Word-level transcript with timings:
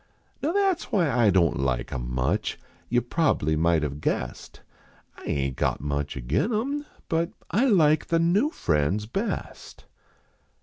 Now 0.41 0.51
that 0.53 0.77
s 0.77 0.83
why 0.85 1.11
I 1.11 1.29
don 1.29 1.57
t 1.57 1.61
like 1.61 1.93
em 1.93 2.11
much. 2.11 2.57
You 2.89 3.03
prob 3.03 3.37
bly 3.41 3.55
might 3.55 3.83
have 3.83 4.01
guessed. 4.01 4.61
I 5.15 5.25
aint 5.25 5.57
got 5.57 5.79
much 5.79 6.17
agin 6.17 6.51
em. 6.51 6.85
but 7.07 7.29
I 7.51 7.65
like 7.65 8.07
the 8.07 8.17
new 8.17 8.49
friends 8.49 9.05
best. 9.05 9.85